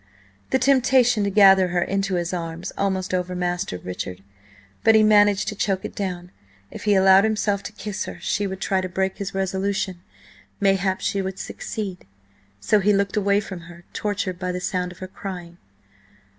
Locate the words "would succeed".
11.21-12.03